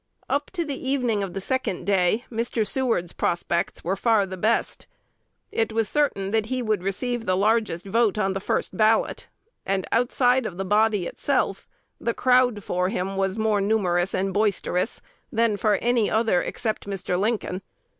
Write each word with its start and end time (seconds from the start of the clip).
Up 0.27 0.49
to 0.53 0.65
the 0.65 0.89
evening 0.89 1.21
of 1.21 1.35
the 1.35 1.39
second 1.41 1.85
day, 1.85 2.25
Mr. 2.31 2.65
Seward's 2.65 3.13
prospects 3.13 3.83
were 3.83 3.95
far 3.95 4.25
the 4.25 4.35
best. 4.35 4.87
It 5.51 5.71
was 5.71 5.87
certain 5.87 6.31
that 6.31 6.47
he 6.47 6.63
would 6.63 6.81
receive 6.81 7.27
the 7.27 7.37
largest 7.37 7.85
vote 7.85 8.17
on 8.17 8.33
the 8.33 8.39
first 8.39 8.75
ballot; 8.75 9.27
and 9.63 9.85
outside 9.91 10.47
of 10.47 10.57
the 10.57 10.65
body 10.65 11.05
itself 11.05 11.67
the 11.99 12.15
"crowd" 12.15 12.63
for 12.63 12.89
him 12.89 13.15
was 13.15 13.37
more 13.37 13.61
numerous 13.61 14.15
and 14.15 14.33
boisterous 14.33 15.01
than 15.31 15.55
for 15.55 15.75
any 15.75 16.09
other, 16.09 16.41
except 16.41 16.87
Mr. 16.87 17.15
Lincoln. 17.19 17.61